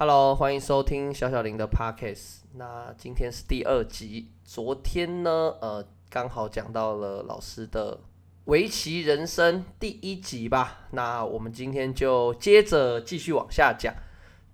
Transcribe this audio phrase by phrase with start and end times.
[0.00, 2.42] Hello，欢迎收听小小林的 Podcast。
[2.54, 7.98] 那今天是第二集，昨天呢，呃，刚好讲到了老师的
[8.44, 10.86] 围棋人生第一集吧。
[10.92, 13.92] 那我们今天就接着继续往下讲。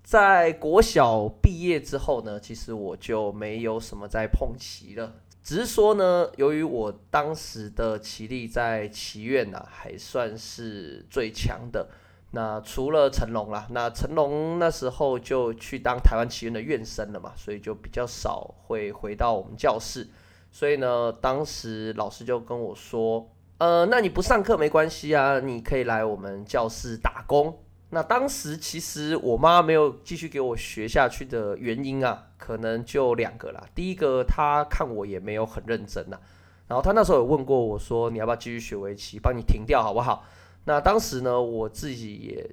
[0.02, 5.12] 在国小毕业之后呢，其实我就没有什么在碰棋了。
[5.42, 11.90] 只是说呢，由于我当时的棋力在棋院呢，还算是最强的。
[12.34, 20.08] 那除了成龙啦，那成龙那时候就去当台湾棋院的院生了嘛，所以就比较少会回到我们教室。
[20.50, 27.56] 所以呢，当时老师就跟我说：“呃，那你不上课没关系啊，你可以来我们教室打工。”
[27.90, 33.62] 那当时其实我妈没有继续给我学下去的原因啊，可能就两个啦。
[33.76, 36.18] 第一个，她看我也没有很认真呐，
[36.66, 39.20] 然后她那时候有问过我说：“你要不要继续学围棋？
[39.20, 40.24] 帮你停掉好不好？”
[40.64, 42.50] 那当时呢，我自己也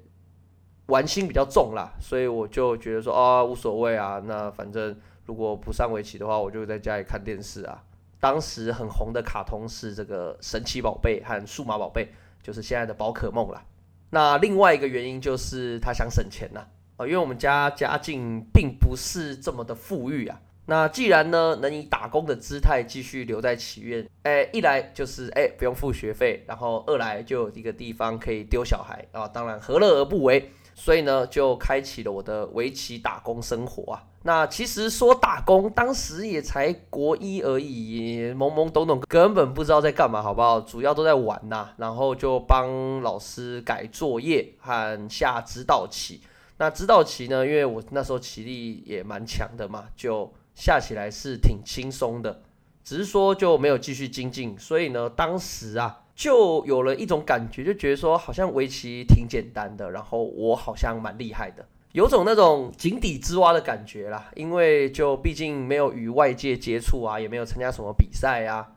[0.86, 4.22] 玩心比较重啦，所以我就觉得说啊，无所谓啊。
[4.26, 4.94] 那反正
[5.24, 7.82] 如果不上围棋的话，我就在家里看电视啊。
[8.20, 13.64] 当时很红的卡通是这个神奇宝贝和数码宝贝，就是现在的宝可梦啦。
[14.10, 16.60] 那另外一个原因就是他想省钱呐，
[16.98, 20.40] 啊，因为我们家家境并不是这么的富裕啊。
[20.66, 30.50] 那既然呢能以打工的姿态继续留在祈愿，哎，一来就是哎不用付学费，然后二来就有一个地方可以丢小孩啊，当然何乐而不为？
[30.74, 34.04] 所以呢就开启了我的围棋打工生活啊。
[34.22, 40.60] 那其实说打工，当时也才国一而已，懵懵懂懂，根本不知道在干嘛，好不好？
[40.60, 46.20] 主要都在玩呐，然后就帮老师改作业和下指导棋。
[46.58, 50.32] 那指导棋呢，因为我那时候棋力也蛮强的嘛，就。
[50.54, 52.42] 下起来是挺轻松的，
[52.84, 64.30] 只是说就没有继续精进，所以呢，当时啊就有了一种感觉，就觉得说好像围棋挺简单的，然后我好像蛮厉害的，有种那种井底之蛙的感觉啦。
[64.36, 68.72] 因为就毕竟没有与外界接触啊，也没有参加什么比赛啊，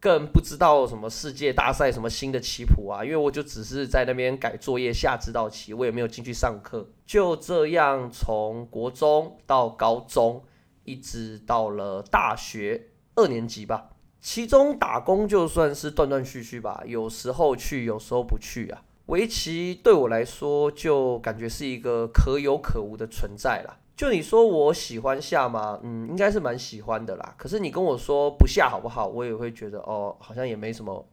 [0.00, 3.04] 更不知道什么世界大赛什么新的棋谱啊。
[3.04, 6.88] 因为我就只是在那边改作业下指导棋，我也没有进去上课。
[7.06, 10.42] 就这样从国中到高中。
[10.88, 13.90] 一直到了大学二年级吧，
[14.20, 18.82] 其中打工就算是断断续续吧，有时候去，有时候不去啊。
[19.06, 23.78] 围棋对我来说就感觉是一个可有可无的存在啦。
[23.96, 25.78] 就你说我喜欢下吗？
[25.82, 27.34] 嗯，应该是蛮喜欢的啦。
[27.36, 29.06] 可是你跟我说不下好不好？
[29.06, 31.06] 我也会觉得哦，好像也没什么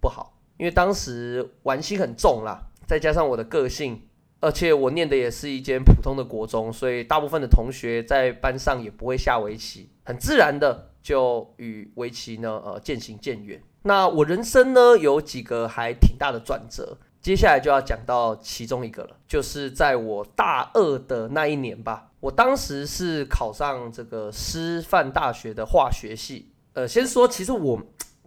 [0.00, 4.02] 不好，因为当时玩心很重啦，再加上我的个性。
[4.40, 13.62] 而且我念的也是一间普通的国中，所以大部分的同学在班上也不会下围棋，很自然的就与围棋呢呃渐行渐远。
[13.82, 26.50] 那我人生呢有几个还挺大的转折，接下来就要讲到其中一个了，就是在我大二的那一年吧，我当时是考上这个师范大学的化学系。
[26.72, 27.78] 呃，先说其实我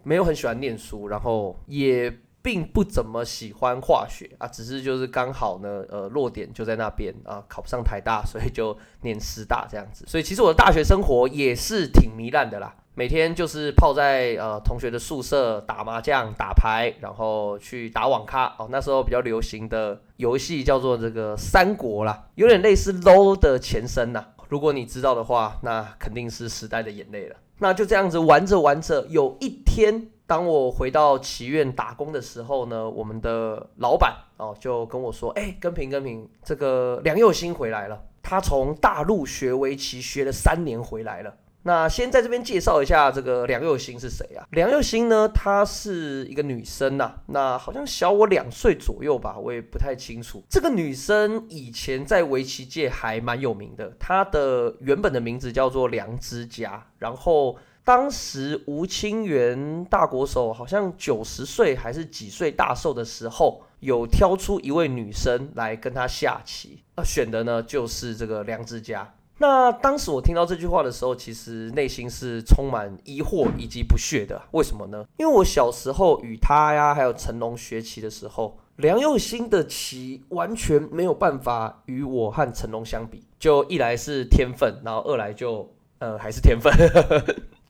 [0.03, 2.15] 没有很喜欢念书，然后也。
[2.43, 10.03] 并不怎么喜欢化学啊，只是就是刚好呢，呃，落点就在那边啊，考不上台大，所以就念师大这样子。
[10.05, 18.67] 所以其实我的大学生活也是挺糜烂的啦，每天就是泡在呃同学的宿舍打麻将、打牌，然后去打网咖哦。
[18.69, 24.25] 那时候比较流行的游戏叫做这个三国啦，有点类似 LO 的前身呐。
[24.49, 27.37] 如果你知道的话，那肯定是时代的眼泪了。
[27.59, 30.09] 那就这样子玩着玩着，有一天。
[30.33, 44.43] 当我回到祈院打工的时候呢，我们的老板哦就跟我说：“哎，跟平跟平，这个梁佑新回来了，他从大陆学围棋学了三年回来了。”那先在这边介绍一下这个梁佑新是谁啊？
[44.49, 50.43] 梁佑新呢，她是一个女生呐，那好像小我两岁左右吧，我也不太清楚。
[50.49, 57.55] 这个女生以前在围棋界还蛮有名的，她的原本的名字叫做梁之家，然后。
[57.85, 69.13] 当时吴清源大国手好像九十岁还是几岁大寿的时候，有挑出一位女生来跟他下棋，那选的呢就是这个梁之佳。
[69.39, 74.41] 那当时我听到这句话的时候，其实内心是充满疑惑以及不屑的。
[74.51, 75.03] 为什么呢？
[75.17, 83.23] 因为我小时候与他呀，还有成龙学棋的时候，梁又新的棋完全没有办法与我和成龙相比。
[83.37, 86.71] 就一来是天分，然后二来就呃还是天分。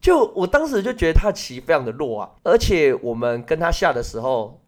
[0.04, 4.62] 就我当时就觉得他棋非常的弱啊，而且我们跟他下的时候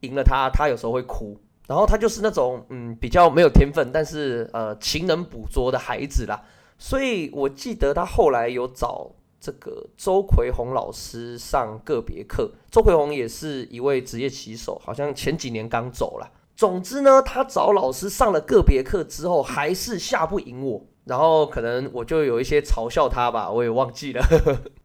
[0.00, 1.34] 赢了他，他有时候会哭，
[1.66, 6.44] 然后他就是那种嗯比较没有天分，但是呃勤能捕捉的孩子啦。
[6.76, 9.10] 所以我记得他后来有找
[9.40, 16.30] 这个周奎宏老师上个别课，周奎宏也是一位职业棋手，好像前几年刚走了。
[16.54, 20.84] 总之呢，他找老师上了个别课之后，还是下不赢我。
[21.04, 24.24] 然后可能我就有一些嘲笑他吧，我也忘记了。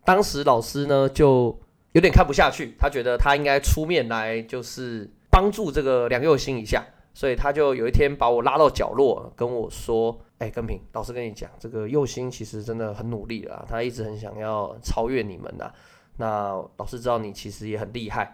[0.08, 1.60] 当时老师呢就
[1.92, 6.82] 有点看不下去，他觉得他应该出面来就是帮助这个梁佑兴一下，
[7.14, 15.70] 所以他就有一天把我拉到角落跟我说：“哎，根平，老师跟你讲，这个佑兴其实真的很努力了，他一直很想要超越你们呐。
[16.16, 18.34] 那老师知道你其实也很厉害，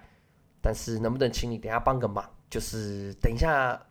[0.61, 2.23] 但是能不能请你等下帮个忙？
[2.51, 3.81] 就是等一下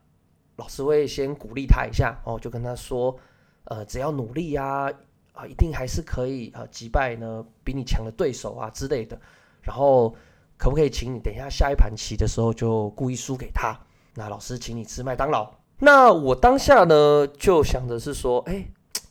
[0.54, 3.18] 老师会先鼓励他一下哦，就跟他说。”
[3.66, 4.92] 呃，只要努力呀，
[5.32, 9.18] 啊，一定还是可以啊击败呢比你强的对手啊之类的。
[9.62, 10.14] 然后
[10.56, 13.78] 可不可以请你等一下下一盘棋的时候就故意输给他？
[14.14, 15.50] 那老师请你吃麦当劳。
[15.78, 18.64] 那我当下呢就想着是说，哎，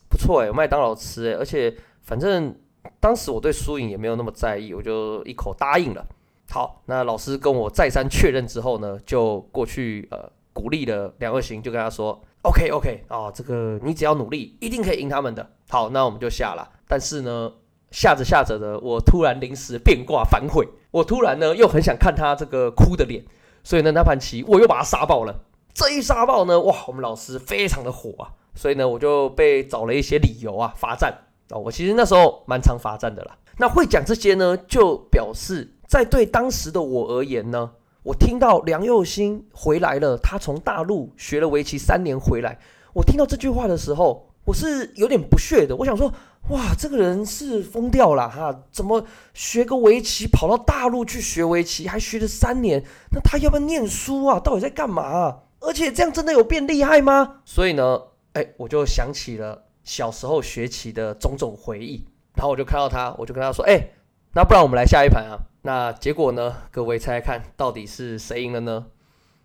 [0.10, 2.56] 不错哎，麦当劳吃哎，而且反正
[3.00, 6.06] 当时我对输赢也没有那么在意，我就一口答应了。
[6.50, 12.22] 好，那老师跟我再三确认之后呢，就过去呃鼓励了梁二行，就跟他说。
[12.44, 15.48] OK OK 啊，这个你只要努力，一定可以赢他们的。
[15.72, 16.70] 好，那我们就下了。
[16.86, 17.50] 但是呢，
[17.92, 23.24] 下着下着的，我突然临时变卦反悔，我突然呢又很想看他这个哭的脸，
[23.64, 25.34] 所以呢那盘棋我又把他杀爆了。
[25.74, 31.18] 这一杀爆呢，哇，我们老师非常的火啊，所以呢我就被找了一些理由啊罚站
[31.50, 31.56] 啊。
[31.58, 33.38] 我其实那时候蛮常罚站的啦。
[33.58, 37.72] 那会讲这些呢，就表示在对当时的我而言呢。
[38.04, 42.58] 我听到梁佑新回来了，他从大陆学了围棋三年回来。
[42.94, 45.76] 我听到这句话的时候，我是有点不屑的。
[45.76, 46.12] 我想说，
[46.50, 48.64] 哇，这个人是疯掉了哈？
[48.72, 52.84] 怎么学个围棋跑到大陆去学围棋，还学了三年？
[53.12, 54.40] 那他要不要念书啊？
[54.40, 55.40] 到底在干嘛？
[55.60, 57.42] 而且这样真的有变厉害吗？
[57.46, 58.02] 所以呢，
[58.34, 62.06] 哎，我就想起了小时候学棋的种种回忆。
[62.34, 63.90] 然后我就看到他，我就跟他说，哎，
[64.34, 65.38] 那不然我们来下一盘啊？
[65.64, 66.56] 那结果呢？
[66.72, 68.88] 各位猜猜看，到底是谁赢了呢？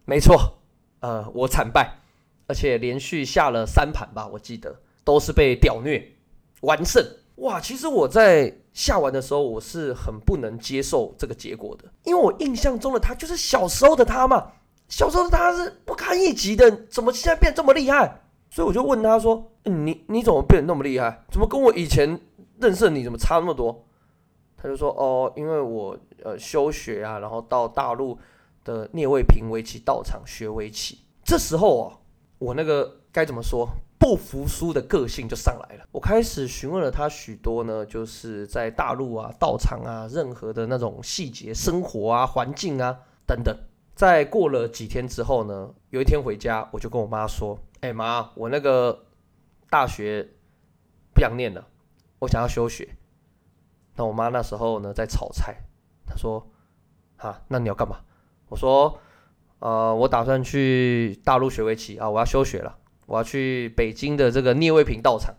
[0.07, 0.55] 没错，
[1.01, 1.99] 呃，我惨败，
[2.47, 6.07] 而且连续下了三盘吧，我记得都是被屌虐
[6.63, 7.03] 完胜。
[7.37, 14.53] 哇，其实我在下完的时候，我是很不能接受这个结果的，因为我印象中的他就是小时候的他嘛，
[14.89, 18.23] 小时候的他是不堪一击的，怎么现在变这么厉害？
[18.51, 21.25] 所以我就问他说：“你你怎么变得那么厉害？
[21.31, 22.21] 怎么跟我以前
[22.59, 23.87] 认识你怎么差那么多？”
[24.59, 28.19] 他就说：“哦，因为我。”呃，休学啊，然后到大陆
[28.65, 30.99] 的聂卫平围棋道场学围棋。
[31.23, 31.99] 这时候啊，
[32.39, 33.69] 我那个该怎么说
[34.07, 35.85] 不服输的个性就上来了。
[35.91, 43.53] 我开始询问了他许多呢，就是在大陆啊道场啊任何的那种细节、生活啊环境啊等等。
[43.97, 49.07] 在过了几天之后呢，有一天回家，我就跟我妈说：“哎妈，我那个
[49.69, 50.29] 大学
[51.13, 51.67] 不想念了，
[52.21, 52.89] 我想要休学。”
[53.97, 55.57] 那我妈那时候呢在炒菜。
[56.07, 56.47] 她说
[57.19, 57.97] ：“啊，那你要干嘛？”
[58.51, 59.01] 我说
[59.59, 65.35] ：“呃，我打算去大陆学围棋啊，我要休学了，我要去北京的这个聂卫平道场。”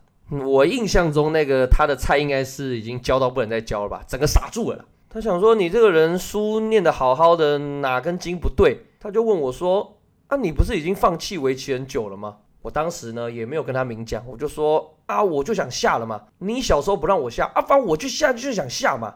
[0.45, 4.85] 我印象中那个他的菜应该是已经教到不能再教了吧，整个傻住了。
[5.09, 16.21] 他想说：“你这个人书念得好好的，哪根筋不对？”他就问我说：“啊，你不是已经放弃围棋很久了吗？”我当时呢也没有跟他明讲，我就说：“啊，我就想下了嘛。
[16.39, 19.13] 你小时候不让我下，啊，反正我就下就是想下嘛。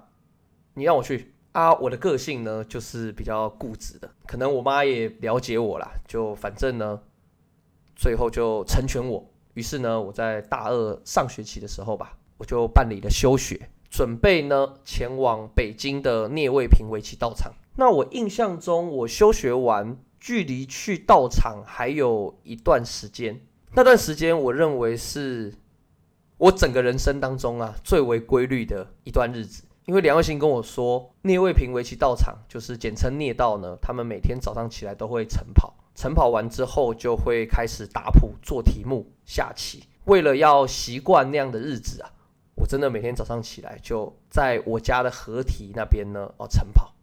[0.75, 6.98] 你让我去。”啊，我的个性呢，就是比较固执的，可能我妈也了解我啦，就反正呢，
[8.01, 9.24] 最后就成全我。
[9.53, 17.53] 于是呢，我在大二上学期的时候吧，我就办理了休学，准备呢前往北京的聂卫平围棋道场。
[17.75, 23.39] 那我印象中，我休学完，距离去道场还有一段时间。
[23.75, 25.53] 那段时间，我认为是
[26.38, 29.62] 我整个人生当中啊最为规律的一段日子。
[29.86, 33.75] 因为梁卫星跟我说，聂卫平围棋道场就是简称聂道呢。
[33.81, 39.83] 他们每天早上起来都会晨跑，晨跑完之后就会开始打谱、做题目、下棋。
[40.05, 42.10] 为了要习惯那样的日子啊，
[42.55, 46.93] 我真的每天早上起来就在我家的合体那边呢哦晨跑，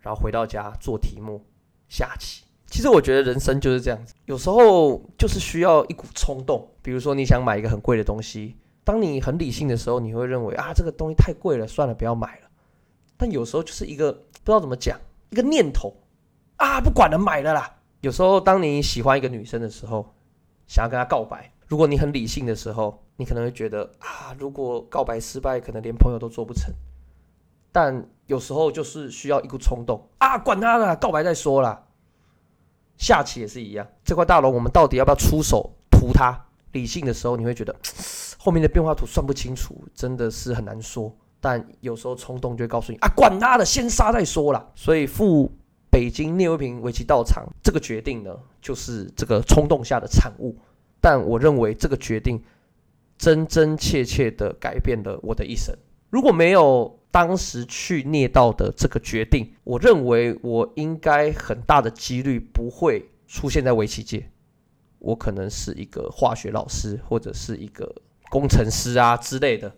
[0.00, 1.44] 然后回到家做题目、
[1.88, 2.44] 下棋。
[2.66, 6.68] 其实我觉得人生就是这样子，有时候就是需要一股冲动。
[6.82, 8.56] 比如说你想买一个很贵的东西。
[8.84, 12.48] 当你很理性的时候，你会认为啊，这个东西太贵了，算了，不要买了。
[13.16, 14.96] 但有时候就是一个不知道怎么讲，
[15.30, 15.92] 一个念头
[16.54, 17.75] 啊，不管了，买了啦。
[18.06, 20.14] 有时候当你喜欢一个女生的时候，
[20.68, 26.72] 想要跟她告白，如果你很理性的时候，你可能会觉得啊，如果告白失败，可能连朋友都做不成。
[27.72, 31.82] 但有时候就是需要一股冲动啊，管他了，告白再说啦。
[32.96, 36.46] 下棋也是一样，这块大龙我们到底要不要出手屠它？
[36.70, 37.74] 理性的时候，你会觉得。
[38.38, 41.12] 后面的变化图算不清楚，真的是很难说。
[41.40, 44.64] 但有时候冲动就会告诉你啊，管他的，先杀再说啦。
[44.76, 45.50] 所以负
[45.96, 50.54] 北京聂卫平围棋道场这个决定呢，就是这个冲动下的产物。
[51.00, 52.38] 但我认为这个决定
[53.16, 55.74] 真真切切的改变了我的一生。
[56.10, 64.28] 如果没有当时去聂道的这个决定，我认为我应该很大的几率不会出现在围棋界。
[64.98, 67.90] 我可能是一个化学老师，或者是一个
[68.28, 69.74] 工程师啊之类的，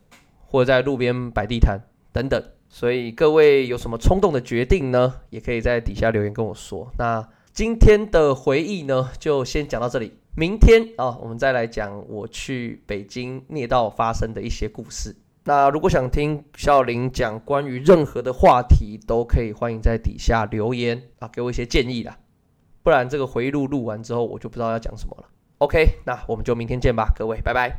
[0.49, 1.81] 或者在路边摆地摊
[2.13, 2.43] 等等。
[2.79, 5.13] 所以各位有什么冲动的决定呢？
[5.31, 6.89] 也可以在底下留言跟我说。
[6.97, 10.13] 那今天的回忆呢，就先讲到这里。
[10.37, 15.17] 明天啊，我们再来讲我去北京聂道发生的一些故事。
[15.43, 22.17] 那如果想听孝林讲关于任何的话题，都可以欢迎在底下留言啊，给我一些建议啦。
[22.85, 25.29] 不然这个回忆录录完之后，我就不知道要讲什么了。
[25.59, 27.77] OK，那我们就明天见吧，各位，拜拜。